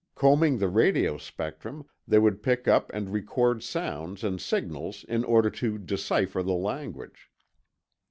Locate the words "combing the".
0.15-0.67